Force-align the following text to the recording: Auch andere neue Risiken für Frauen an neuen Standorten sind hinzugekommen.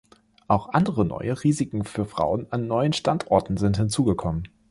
Auch 0.47 0.69
andere 0.73 1.05
neue 1.05 1.43
Risiken 1.43 1.83
für 1.85 2.05
Frauen 2.05 2.47
an 2.49 2.65
neuen 2.65 2.91
Standorten 2.91 3.57
sind 3.57 3.77
hinzugekommen. 3.77 4.47